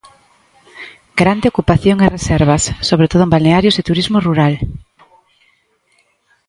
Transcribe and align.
Grande 1.21 1.49
ocupación 1.53 1.97
e 2.05 2.11
reservas, 2.17 2.63
sobre 2.89 3.09
todo 3.11 3.23
en 3.23 3.33
balnearios 3.35 3.75
e 3.79 3.87
turismo 3.89 4.17
rural. 4.27 4.53